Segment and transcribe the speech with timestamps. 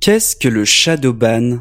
[0.00, 1.58] Qu'est-ce que le shadowban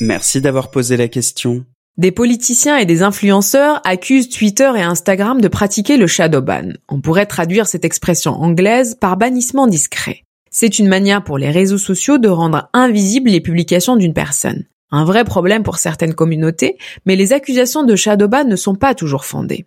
[0.00, 1.66] Merci d'avoir posé la question.
[1.98, 6.72] Des politiciens et des influenceurs accusent Twitter et Instagram de pratiquer le shadowban.
[6.88, 10.22] On pourrait traduire cette expression anglaise par bannissement discret.
[10.50, 14.64] C'est une manière pour les réseaux sociaux de rendre invisibles les publications d'une personne.
[14.90, 19.26] Un vrai problème pour certaines communautés, mais les accusations de shadowban ne sont pas toujours
[19.26, 19.66] fondées.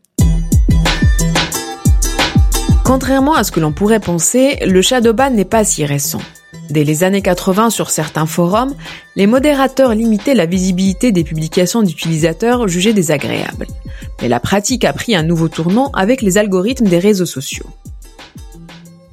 [2.83, 6.21] Contrairement à ce que l'on pourrait penser, le shadowban n'est pas si récent.
[6.69, 8.75] Dès les années 80 sur certains forums,
[9.15, 13.67] les modérateurs limitaient la visibilité des publications d'utilisateurs jugées désagréables.
[14.21, 17.67] Mais la pratique a pris un nouveau tournant avec les algorithmes des réseaux sociaux.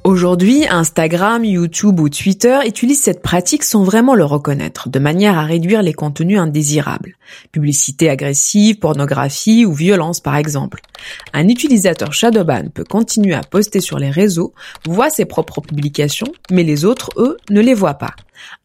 [0.03, 5.45] Aujourd'hui, Instagram, YouTube ou Twitter utilisent cette pratique sans vraiment le reconnaître, de manière à
[5.45, 7.15] réduire les contenus indésirables.
[7.53, 10.81] Publicité agressive, pornographie ou violence par exemple.
[11.31, 14.53] Un utilisateur Shadowban peut continuer à poster sur les réseaux,
[14.85, 18.13] voit ses propres publications, mais les autres, eux, ne les voient pas.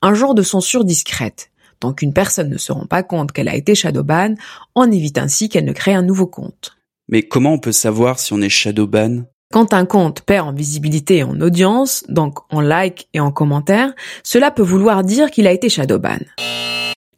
[0.03, 1.51] Un genre de censure discrète.
[1.79, 4.35] Tant qu'une personne ne se rend pas compte qu'elle a été Shadowban,
[4.75, 6.77] on évite ainsi qu'elle ne crée un nouveau compte.
[7.09, 9.23] Mais comment on peut savoir si on est Shadowban?
[9.53, 13.95] Quand un compte perd en visibilité et en audience, donc en like et en commentaire,
[14.23, 16.19] cela peut vouloir dire qu'il a été shadowban.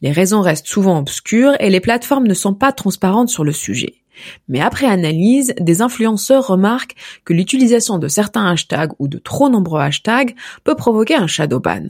[0.01, 3.97] Les raisons restent souvent obscures et les plateformes ne sont pas transparentes sur le sujet.
[4.49, 9.81] Mais après analyse, des influenceurs remarquent que l'utilisation de certains hashtags ou de trop nombreux
[9.81, 11.89] hashtags peut provoquer un shadowban.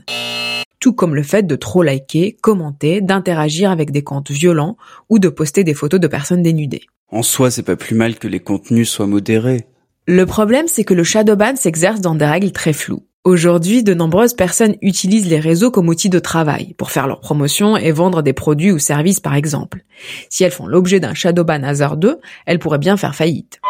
[0.79, 4.77] Tout comme le fait de trop liker, commenter, d'interagir avec des comptes violents
[5.09, 6.87] ou de poster des photos de personnes dénudées.
[7.09, 9.67] En soi, c'est pas plus mal que les contenus soient modérés.
[10.13, 13.05] Le problème, c'est que le shadowban s'exerce dans des règles très floues.
[13.23, 17.77] Aujourd'hui, de nombreuses personnes utilisent les réseaux comme outil de travail, pour faire leur promotion
[17.77, 19.85] et vendre des produits ou services par exemple.
[20.29, 23.61] Si elles font l'objet d'un shadowban hasardeux, elles pourraient bien faire faillite.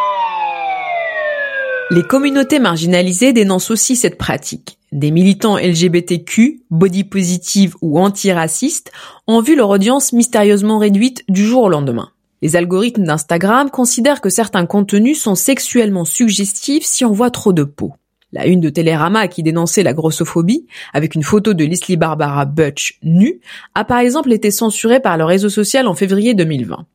[1.92, 4.80] Les communautés marginalisées dénoncent aussi cette pratique.
[4.92, 8.92] Des militants LGBTQ, body positive ou antiracistes
[9.28, 12.10] ont vu leur audience mystérieusement réduite du jour au lendemain.
[12.44, 17.64] Les algorithmes d'Instagram considèrent que certains contenus sont sexuellement suggestifs si on voit trop de
[17.64, 17.94] peau.
[18.34, 22.98] La une de Télérama qui dénonçait la grossophobie, avec une photo de Leslie Barbara Butch
[23.04, 23.42] nue,
[23.76, 26.86] a par exemple été censurée par le réseau social en février 2020.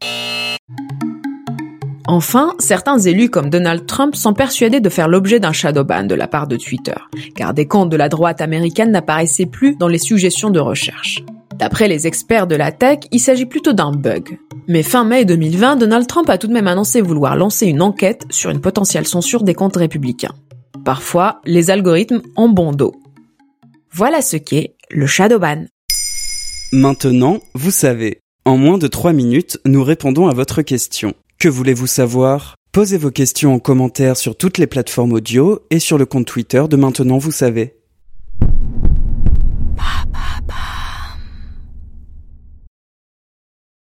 [2.09, 6.27] Enfin, certains élus comme Donald Trump sont persuadés de faire l'objet d'un shadowban de la
[6.27, 6.95] part de Twitter,
[7.37, 11.23] car des comptes de la droite américaine n'apparaissaient plus dans les suggestions de recherche.
[11.59, 14.39] D'après les experts de la tech, il s'agit plutôt d'un bug.
[14.69, 18.25] Mais fin mai 2020, Donald Trump a tout de même annoncé vouloir lancer une enquête
[18.29, 20.35] sur une potentielle censure des comptes républicains.
[20.85, 22.95] Parfois, les algorithmes ont bon dos.
[23.91, 25.65] Voilà ce qu'est le shadowban.
[26.73, 28.21] Maintenant, vous savez.
[28.45, 31.15] En moins de 3 minutes, nous répondons à votre question.
[31.39, 32.55] Que voulez-vous savoir?
[32.71, 36.63] Posez vos questions en commentaire sur toutes les plateformes audio et sur le compte Twitter
[36.69, 37.76] de Maintenant, vous savez.